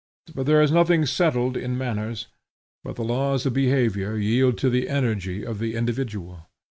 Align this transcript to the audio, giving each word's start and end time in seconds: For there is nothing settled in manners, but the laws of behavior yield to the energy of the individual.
For 0.33 0.43
there 0.43 0.63
is 0.63 0.71
nothing 0.71 1.05
settled 1.05 1.55
in 1.55 1.77
manners, 1.77 2.25
but 2.83 2.95
the 2.95 3.03
laws 3.03 3.45
of 3.45 3.53
behavior 3.53 4.17
yield 4.17 4.57
to 4.57 4.69
the 4.71 4.89
energy 4.89 5.45
of 5.45 5.59
the 5.59 5.75
individual. 5.75 6.47